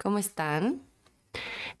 [0.00, 0.82] ¿Cómo están?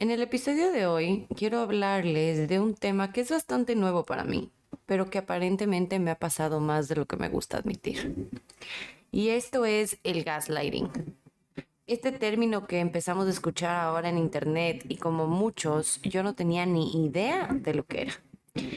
[0.00, 4.24] En el episodio de hoy quiero hablarles de un tema que es bastante nuevo para
[4.24, 4.50] mí,
[4.86, 8.28] pero que aparentemente me ha pasado más de lo que me gusta admitir.
[9.12, 10.90] Y esto es el gaslighting.
[11.86, 16.66] Este término que empezamos a escuchar ahora en internet y como muchos, yo no tenía
[16.66, 18.14] ni idea de lo que era.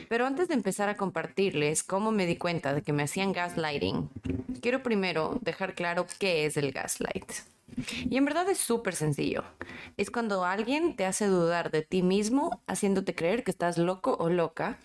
[0.08, 4.08] Pero antes de empezar a compartirles cómo me di cuenta de que me hacían gaslighting,
[4.62, 7.26] quiero primero dejar claro qué es el gaslight.
[8.10, 9.44] Y en verdad es súper sencillo.
[9.98, 14.30] Es cuando alguien te hace dudar de ti mismo, haciéndote creer que estás loco o
[14.30, 14.80] loca,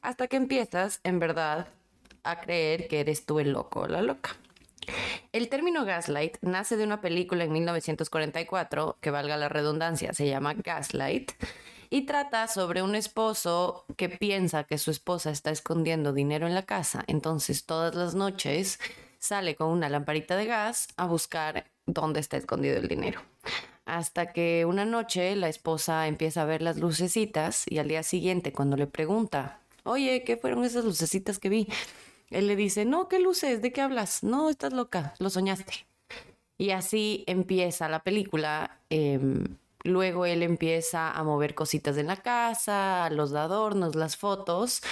[0.00, 1.68] hasta que empiezas en verdad
[2.24, 4.36] a creer que eres tú el loco o la loca.
[5.32, 10.54] El término gaslight nace de una película en 1944, que valga la redundancia, se llama
[10.54, 11.32] Gaslight,
[11.88, 16.64] y trata sobre un esposo que piensa que su esposa está escondiendo dinero en la
[16.64, 18.78] casa, entonces todas las noches
[19.18, 23.20] sale con una lamparita de gas a buscar dónde está escondido el dinero.
[23.84, 28.52] Hasta que una noche la esposa empieza a ver las lucecitas y al día siguiente
[28.52, 31.68] cuando le pregunta, oye, ¿qué fueron esas lucecitas que vi?
[32.30, 33.60] Él le dice, no, ¿qué luces?
[33.60, 34.22] ¿De qué hablas?
[34.22, 35.86] No, estás loca, lo soñaste.
[36.56, 38.78] Y así empieza la película.
[38.88, 44.82] Em, luego él empieza a mover cositas en la casa, los adornos, las fotos.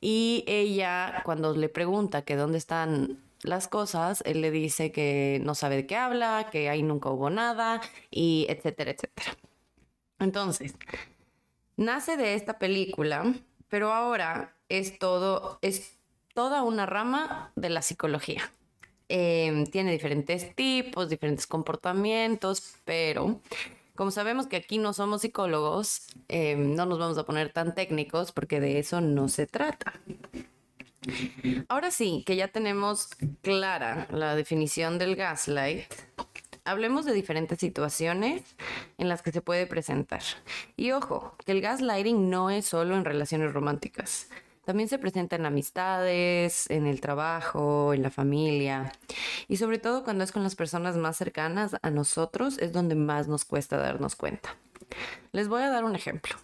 [0.00, 5.54] Y ella, cuando le pregunta que dónde están las cosas, él le dice que no
[5.54, 9.36] sabe de qué habla, que ahí nunca hubo nada, y etcétera, etcétera.
[10.18, 10.74] Entonces,
[11.76, 13.34] nace de esta película,
[13.68, 15.98] pero ahora es todo, es
[16.34, 18.52] toda una rama de la psicología.
[19.08, 23.40] Em, tiene diferentes tipos, diferentes comportamientos, pero
[23.94, 28.32] como sabemos que aquí no somos psicólogos, em, no nos vamos a poner tan técnicos
[28.32, 29.92] porque de eso no se trata.
[31.68, 33.08] Ahora sí, que ya tenemos
[33.42, 35.92] clara la definición del gaslight,
[36.64, 38.42] hablemos de diferentes situaciones
[38.98, 40.22] en las que se puede presentar.
[40.76, 44.28] Y ojo, que el gaslighting no es solo en relaciones románticas.
[44.64, 48.92] También se presenta en amistades, en el trabajo, en la familia.
[49.48, 53.26] Y sobre todo cuando es con las personas más cercanas a nosotros es donde más
[53.26, 54.56] nos cuesta darnos cuenta.
[55.32, 56.36] Les voy a dar un ejemplo.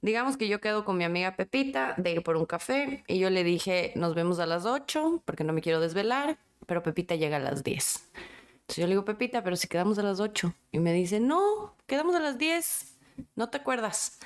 [0.00, 3.30] Digamos que yo quedo con mi amiga Pepita de ir por un café y yo
[3.30, 7.38] le dije, nos vemos a las 8 porque no me quiero desvelar, pero Pepita llega
[7.38, 8.10] a las 10.
[8.14, 10.54] Entonces yo le digo, Pepita, pero si quedamos a las 8.
[10.70, 12.96] Y me dice, no, quedamos a las 10,
[13.34, 14.20] no te acuerdas.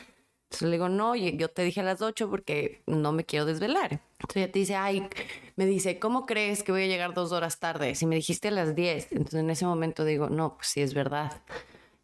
[0.45, 4.03] Entonces le digo, no, yo te dije a las 8 porque no me quiero desvelar.
[4.21, 5.09] Entonces ella te dice, ay,
[5.57, 7.95] me dice, ¿cómo crees que voy a llegar dos horas tarde?
[7.95, 9.13] Si me dijiste a las 10.
[9.13, 11.33] Entonces en ese momento digo, no, pues sí es verdad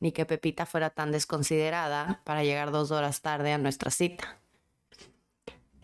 [0.01, 4.39] ni que Pepita fuera tan desconsiderada para llegar dos horas tarde a nuestra cita.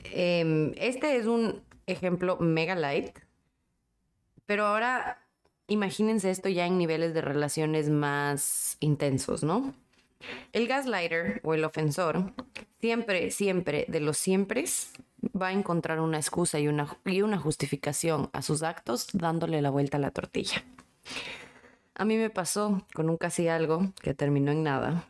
[0.05, 3.19] Em, este es un ejemplo mega light,
[4.47, 5.19] pero ahora
[5.67, 9.75] imagínense esto ya en niveles de relaciones más intensos, ¿no?
[10.53, 12.33] El gaslighter o el ofensor
[12.81, 14.65] siempre, siempre, de los siempre,
[15.41, 19.71] va a encontrar una excusa y una, y una justificación a sus actos dándole la
[19.71, 20.63] vuelta a la tortilla.
[21.97, 25.09] A mí me pasó con un casi algo que terminó en nada,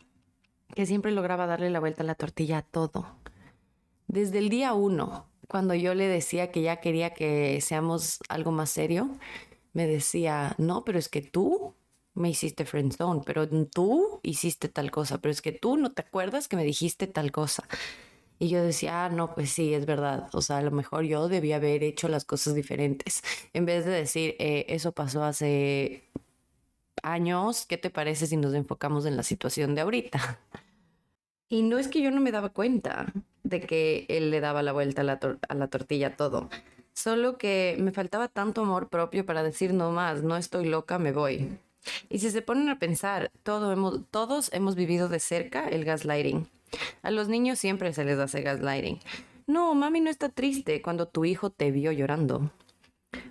[0.75, 3.07] que siempre lograba darle la vuelta a la tortilla a todo.
[4.07, 8.69] Desde el día uno, cuando yo le decía que ya quería que seamos algo más
[8.69, 9.09] serio,
[9.73, 11.75] me decía, no, pero es que tú
[12.13, 16.49] me hiciste friendzone, pero tú hiciste tal cosa, pero es que tú no te acuerdas
[16.49, 17.65] que me dijiste tal cosa.
[18.39, 20.29] Y yo decía, ah, no, pues sí, es verdad.
[20.33, 23.23] O sea, a lo mejor yo debía haber hecho las cosas diferentes.
[23.53, 26.11] En vez de decir, eh, eso pasó hace
[27.05, 30.39] años, ¿qué te parece si nos enfocamos en la situación de ahorita?
[31.51, 33.13] Y no es que yo no me daba cuenta
[33.45, 36.49] de que él le daba la vuelta a la, tortilla todo,
[36.95, 41.13] solo que me faltaba tanto amor propio para decir no más, no estoy loca, me
[41.13, 41.59] voy.
[42.09, 46.49] Y si se ponen a pensar, todos hemos vivido de cerca el gaslighting.
[47.03, 48.99] A los niños siempre se les hace gaslighting.
[49.47, 52.51] No, mami no está triste cuando tu hijo te vio llorando.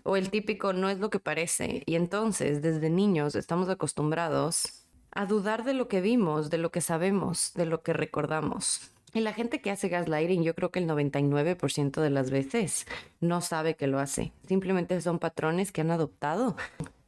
[0.03, 1.83] O el típico no es lo que parece.
[1.85, 6.81] Y entonces, desde niños, estamos acostumbrados a dudar de lo que vimos, de lo que
[6.81, 8.91] sabemos, de lo que recordamos.
[9.13, 12.87] Y la gente que hace gaslighting, yo creo que el 99% de las veces
[13.19, 14.33] no sabe que lo hace.
[14.47, 16.55] Simplemente son patrones que han adoptado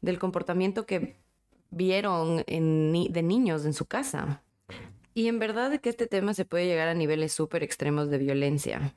[0.02, 1.16] del comportamiento que
[1.72, 4.44] vieron de niños en su casa.
[5.16, 8.94] Y en verdad que este tema se puede llegar a niveles súper extremos de violencia.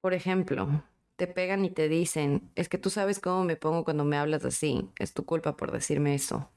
[0.00, 0.82] Por ejemplo,
[1.20, 4.42] te pegan y te dicen, es que tú sabes cómo me pongo cuando me hablas
[4.46, 6.48] así, es tu culpa por decirme eso.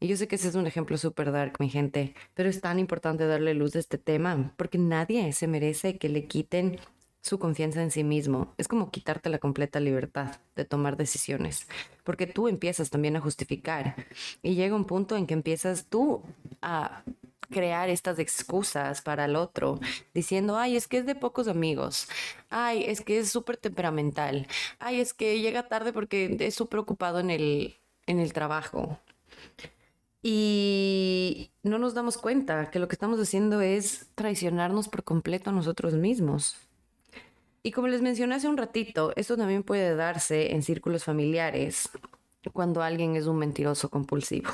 [0.00, 2.78] Y yo sé que ese es un ejemplo súper dark, mi gente, pero es tan
[2.78, 6.78] importante darle luz a este tema, porque nadie se merece que le quiten
[7.20, 8.54] su confianza en sí mismo.
[8.56, 11.68] Es como quitarte la completa libertad de tomar decisiones,
[12.02, 14.06] porque tú empiezas también a justificar
[14.42, 16.22] y llega un punto en que empiezas tú
[16.62, 17.02] a
[17.50, 19.78] crear estas excusas para el otro,
[20.14, 22.08] diciendo, ay, es que es de pocos amigos,
[22.48, 24.46] ay, es que es súper temperamental,
[24.78, 27.76] ay, es que llega tarde porque es súper ocupado en el,
[28.06, 28.98] en el trabajo.
[30.22, 35.52] Y no nos damos cuenta que lo que estamos haciendo es traicionarnos por completo a
[35.52, 36.56] nosotros mismos.
[37.62, 41.90] Y como les mencioné hace un ratito, esto también puede darse en círculos familiares
[42.52, 44.50] cuando alguien es un mentiroso compulsivo.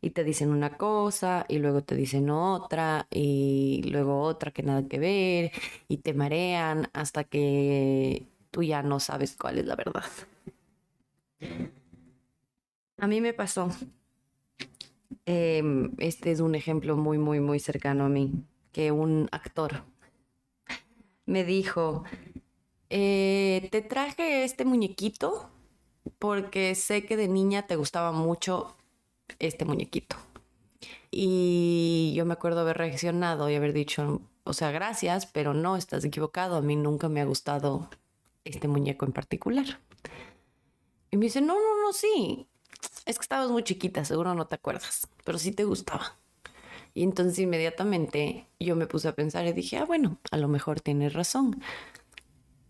[0.00, 4.86] Y te dicen una cosa y luego te dicen otra y luego otra que nada
[4.88, 5.52] que ver
[5.88, 10.04] y te marean hasta que tú ya no sabes cuál es la verdad.
[12.98, 13.70] A mí me pasó.
[15.26, 18.32] Em, este es un ejemplo muy, muy, muy cercano a mí,
[18.72, 19.84] que un actor
[21.26, 22.04] me dijo,
[22.88, 25.50] eh, te traje este muñequito
[26.18, 28.77] porque sé que de niña te gustaba mucho
[29.38, 30.16] este muñequito.
[31.10, 36.04] Y yo me acuerdo haber reaccionado y haber dicho, o sea, gracias, pero no, estás
[36.04, 37.88] equivocado, a mí nunca me ha gustado
[38.44, 39.80] este muñeco en particular.
[41.10, 42.46] Y me dice, no, no, no, sí,
[43.06, 46.16] es que estabas muy chiquita, seguro no te acuerdas, pero sí te gustaba.
[46.94, 50.80] Y entonces inmediatamente yo me puse a pensar y dije, ah, bueno, a lo mejor
[50.80, 51.62] tienes razón.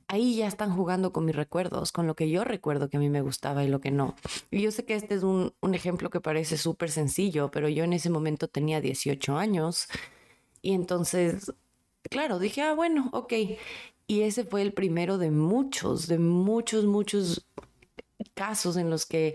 [0.08, 3.10] Ahí ya están jugando con mis recuerdos, con lo que yo recuerdo que a mí
[3.10, 4.16] me gustaba y lo que no.
[4.50, 7.84] Y yo sé que este es un, un ejemplo que parece súper sencillo, pero yo
[7.84, 9.88] en ese momento tenía 18 años
[10.62, 11.52] y entonces,
[12.10, 13.32] claro, dije, ah, bueno, ok.
[14.06, 17.46] Y ese fue el primero de muchos, de muchos, muchos
[18.34, 19.34] casos en los que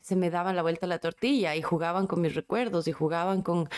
[0.00, 3.42] se me daban la vuelta a la tortilla y jugaban con mis recuerdos y jugaban
[3.42, 3.68] con,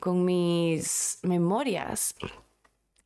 [0.00, 2.14] con mis memorias.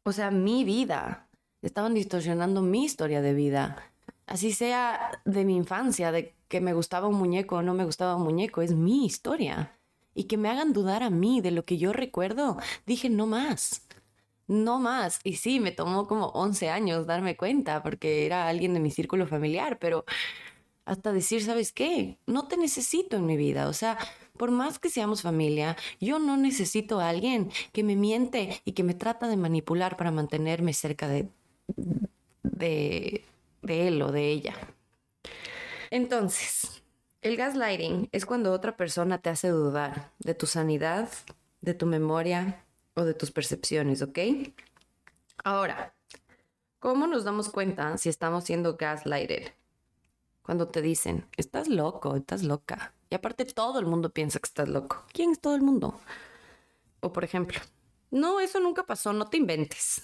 [0.04, 1.25] O sea, mi vida.
[1.66, 3.90] Estaban distorsionando mi historia de vida.
[4.26, 8.14] Así sea de mi infancia, de que me gustaba un muñeco o no me gustaba
[8.14, 9.76] un muñeco, es mi historia.
[10.14, 13.82] Y que me hagan dudar a mí de lo que yo recuerdo, dije no más.
[14.46, 15.18] No más.
[15.24, 19.26] Y sí, me tomó como 11 años darme cuenta porque era alguien de mi círculo
[19.26, 20.04] familiar, pero
[20.84, 22.16] hasta decir, ¿sabes qué?
[22.26, 23.68] No te necesito en mi vida.
[23.68, 23.98] O sea,
[24.36, 28.84] por más que seamos familia, yo no necesito a alguien que me miente y que
[28.84, 31.28] me trata de manipular para mantenerme cerca de,
[32.42, 33.24] de,
[33.62, 34.54] él o de ella.
[35.90, 36.82] Entonces,
[37.22, 41.08] el gaslighting es cuando otra persona te hace dudar de tu sanidad,
[41.60, 42.64] de tu memoria
[42.94, 44.18] o de tus percepciones, ¿ok?
[45.44, 45.94] Ahora,
[46.78, 49.52] ¿cómo nos damos cuenta si estamos siendo gaslighted?
[50.46, 52.94] cuando te dicen, estás loco, estás loca.
[53.10, 55.04] Y aparte todo el mundo piensa que estás loco.
[55.12, 55.98] ¿Quién es todo el mundo?
[57.00, 57.58] O por ejemplo,
[58.12, 60.02] no, eso nunca pasó, no te inventes.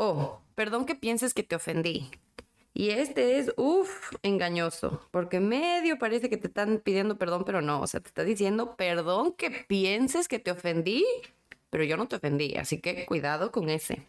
[0.00, 2.08] O, perdón que pienses que te ofendí.
[2.72, 7.80] Y este es, uff, engañoso, porque medio parece que te están pidiendo perdón, pero no,
[7.80, 11.04] o sea, te está diciendo, perdón que pienses que te ofendí,
[11.70, 14.06] pero yo no te ofendí, así que cuidado con ese.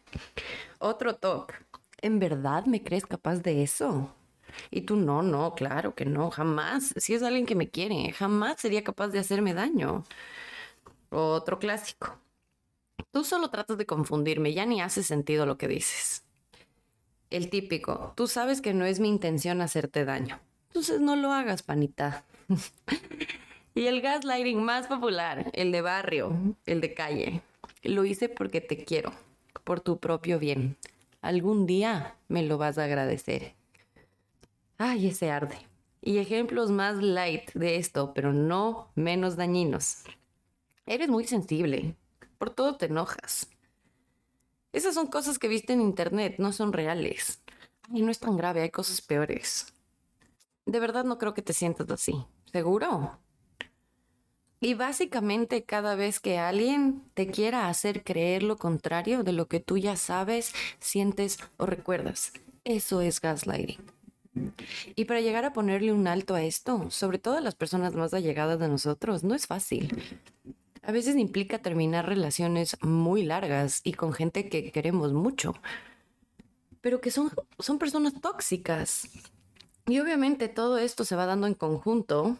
[0.78, 1.52] Otro top,
[2.02, 4.14] ¿en verdad me crees capaz de eso?
[4.70, 6.94] Y tú no, no, claro que no, jamás.
[6.98, 10.04] Si es alguien que me quiere, jamás sería capaz de hacerme daño.
[11.10, 12.20] Otro clásico.
[13.12, 16.24] Tú solo tratas de confundirme, ya ni hace sentido lo que dices.
[17.30, 20.40] El típico, tú sabes que no es mi intención hacerte daño.
[20.68, 22.26] Entonces no lo hagas, panita.
[23.76, 27.42] y el gaslighting más popular, el de barrio, el de calle.
[27.84, 29.12] Lo hice porque te quiero,
[29.64, 30.78] por tu propio bien.
[31.22, 33.54] Algún día me lo vas a agradecer.
[34.78, 35.58] Ay, ese arde.
[36.02, 40.04] Y ejemplos más light de esto, pero no menos dañinos.
[40.86, 41.96] Eres muy sensible.
[42.40, 43.48] Por todo te enojas.
[44.74, 47.44] Esas son cosas que viste en internet, no son reales.
[47.94, 49.74] Ay, no es tan grave, hay cosas peores.
[50.66, 52.14] De verdad no creo que te sientas así.
[52.52, 53.20] ¿Seguro?
[54.62, 59.60] Y básicamente cada vez que alguien te quiera hacer creer lo contrario de lo que
[59.60, 63.80] tú ya sabes, sientes o recuerdas, eso es gaslighting.
[64.96, 68.14] Y para llegar a ponerle un alto a esto, sobre todo a las personas más
[68.14, 69.90] allegadas de nosotros, no es fácil.
[70.90, 75.54] A veces implica terminar relaciones muy largas y con gente que queremos mucho,
[76.82, 77.30] pero que son,
[77.60, 79.08] son personas tóxicas.
[79.86, 82.40] Y obviamente todo esto se va dando en conjunto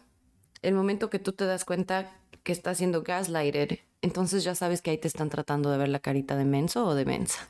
[0.62, 2.10] el momento que tú te das cuenta
[2.42, 6.00] que estás siendo gaslighted entonces ya sabes que ahí te están tratando de ver la
[6.00, 7.46] carita de menso o de mensa.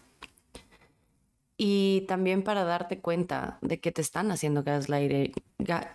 [1.62, 5.34] Y también para darte cuenta de que te están haciendo gaslighting,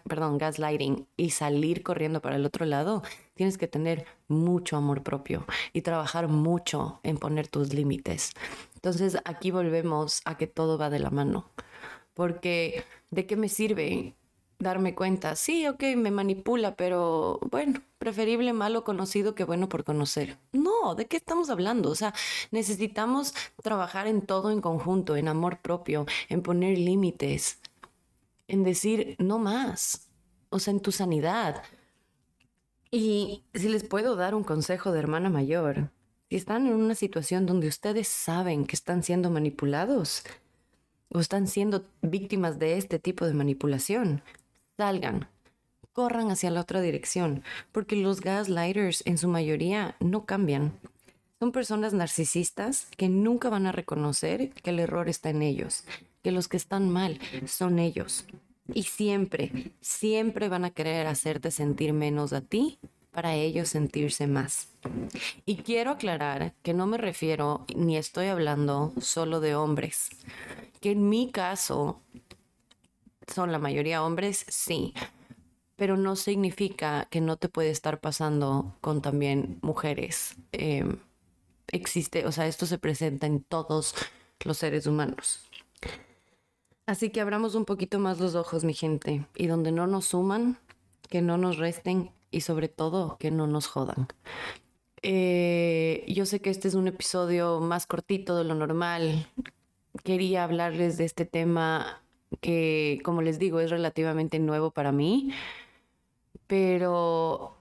[0.07, 3.01] perdón, gaslighting y salir corriendo para el otro lado,
[3.33, 5.43] tienes que tener mucho amor propio
[5.73, 8.33] y trabajar mucho en poner tus límites.
[8.75, 11.49] Entonces aquí volvemos a que todo va de la mano.
[12.13, 14.13] Porque ¿de qué me sirve
[14.59, 20.37] darme cuenta, sí, ok, me manipula, pero bueno, preferible malo conocido que bueno por conocer.
[20.51, 21.89] No, ¿de qué estamos hablando?
[21.89, 22.13] O sea,
[22.51, 27.59] necesitamos trabajar en todo en conjunto, en amor propio, en poner límites,
[28.47, 30.09] en decir no más,
[30.49, 31.63] o sea, en tu sanidad.
[32.91, 35.89] Y si les puedo dar un consejo de hermana mayor,
[36.29, 40.23] si están en una situación donde ustedes saben que están siendo manipulados,
[41.09, 44.21] o están siendo víctimas de este tipo de manipulación,
[44.77, 45.27] salgan,
[45.93, 50.73] corran hacia la otra dirección, porque los gaslighters en su mayoría no cambian.
[51.39, 55.83] Son personas narcisistas que nunca van a reconocer que el error está en ellos,
[56.23, 58.25] que los que están mal son ellos.
[58.73, 62.79] Y siempre, siempre van a querer hacerte sentir menos a ti
[63.11, 64.67] para ellos sentirse más.
[65.45, 70.09] Y quiero aclarar que no me refiero ni estoy hablando solo de hombres,
[70.81, 72.01] que en mi caso
[73.33, 74.93] son la mayoría hombres, sí,
[75.75, 80.35] pero no significa que no te puede estar pasando con también mujeres.
[80.51, 80.99] Em,
[81.71, 83.95] existe, o sea, esto se presenta en todos
[84.43, 85.41] los seres humanos.
[86.85, 90.59] Así que abramos un poquito más los ojos, mi gente, y donde no nos suman,
[91.09, 94.07] que no nos resten y sobre todo que no nos jodan.
[95.01, 99.27] Eh, yo sé que este es un episodio más cortito de lo normal.
[100.03, 102.01] Quería hablarles de este tema
[102.41, 105.31] que, como les digo, es relativamente nuevo para mí,
[106.47, 107.57] pero,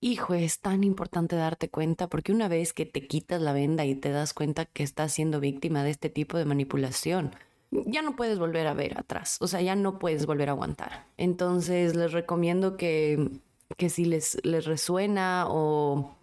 [0.00, 3.94] hijo, es tan importante darte cuenta porque una vez que te quitas la venda y
[3.94, 7.34] te das cuenta que estás siendo víctima de este tipo de manipulación,
[7.70, 11.06] ya no puedes volver a ver atrás, o sea, ya no puedes volver a aguantar.
[11.16, 13.30] Entonces, les recomiendo que,
[13.76, 16.16] que si les, les resuena o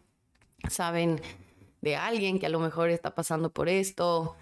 [0.70, 1.20] saben
[1.82, 4.36] de alguien que a lo mejor está pasando por esto,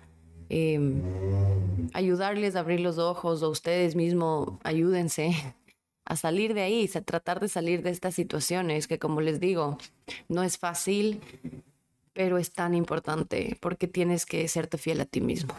[0.50, 1.03] Em,
[1.93, 5.55] ayudarles a abrir los ojos o ustedes mismos ayúdense
[6.05, 9.77] a salir de ahí, a tratar de salir de estas situaciones que como les digo,
[10.27, 11.22] no es fácil,
[12.13, 15.53] pero es tan importante porque tienes que serte fiel a ti mismo.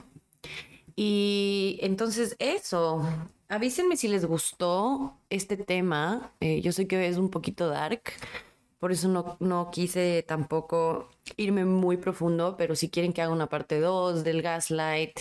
[0.96, 3.02] Y entonces eso,
[3.48, 6.32] avísenme si les gustó este tema.
[6.40, 8.02] Eh, yo sé que es un poquito dark,
[8.80, 13.48] por eso no, no quise tampoco irme muy profundo, pero si quieren que haga una
[13.48, 15.20] parte 2 del gaslight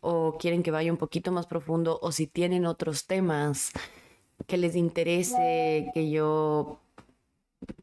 [0.00, 3.72] o quieren que vaya un poquito más profundo o si tienen otros temas
[4.46, 6.80] que les interese que yo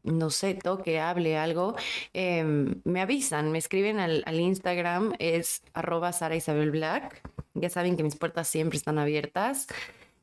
[0.02, 1.76] no sé, toque, hable algo,
[2.12, 7.22] em, me avisan, me escriben al, al Instagram, es arroba Sara Isabel Black.
[7.54, 9.66] Ya saben que mis puertas siempre están abiertas.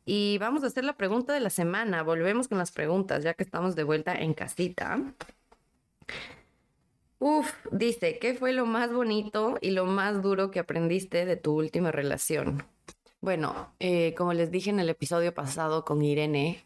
[0.05, 2.03] Y vamos a hacer la pregunta de la semana.
[2.03, 5.01] Volvemos con las preguntas, ya que estamos de vuelta en casita.
[7.19, 11.53] Uf, dice, ¿qué fue lo más bonito y lo más duro que aprendiste de tu
[11.53, 12.63] última relación?
[13.21, 16.65] Bueno, eh, como les dije en el episodio pasado con Irene,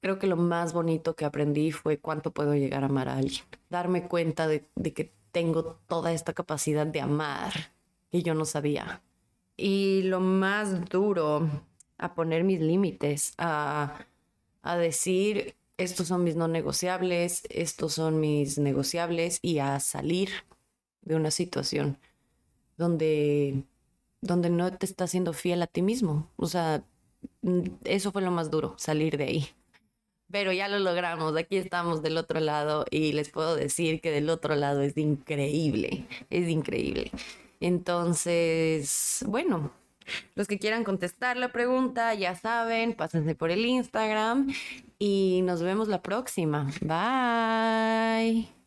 [0.00, 3.44] creo que lo más bonito que aprendí fue cuánto puedo llegar a amar a alguien.
[3.70, 7.52] Darme cuenta de, de que tengo toda esta capacidad de amar
[8.10, 9.02] que yo no sabía.
[9.56, 11.48] Y lo más duro
[11.98, 14.06] a poner mis límites, a,
[14.78, 20.30] decir, estos son mis no negociables, estos son mis negociables y a salir
[21.02, 21.98] de una situación
[22.76, 23.62] donde,
[24.20, 26.30] donde no te estás siendo fiel a ti mismo.
[26.36, 26.84] O sea,
[27.42, 29.48] mm, eso fue lo más duro, salir de ahí.
[30.30, 34.28] Pero ya lo logramos, aquí estamos del otro lado y les puedo decir que del
[34.28, 37.12] otro lado es increíble, es increíble.
[37.60, 39.72] Entonces, bueno,
[40.34, 44.52] los que quieran contestar la pregunta, ya saben, pásense por el Instagram
[44.98, 46.70] y nos vemos la próxima.
[46.80, 48.57] Bye.